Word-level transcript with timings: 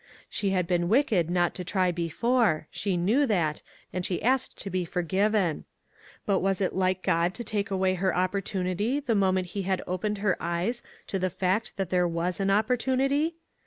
She 0.31 0.49
had 0.49 0.65
been 0.65 0.89
wicked 0.89 1.29
not 1.29 1.53
to 1.53 1.63
try 1.63 1.91
before; 1.91 2.65
she 2.71 2.95
saw 2.97 3.27
that, 3.27 3.61
and 3.93 4.03
she 4.03 4.23
asked 4.23 4.57
to 4.63 4.71
be 4.71 4.83
forgiven. 4.83 5.63
But 6.25 6.39
was 6.39 6.59
it 6.59 6.73
like 6.73 7.03
God 7.03 7.35
to 7.35 7.43
take 7.43 7.69
away 7.69 7.93
her 7.93 8.15
opportunity 8.17 8.99
the 8.99 9.13
moment 9.13 9.49
he 9.49 9.61
had 9.61 9.83
opened 9.85 10.17
her 10.17 10.37
eyes 10.41 10.81
to 11.05 11.19
the 11.19 11.29
fact 11.29 11.73
that 11.77 11.91
there 11.91 12.07
was 12.07 12.39
an 12.39 12.49
opportunity 12.49 13.35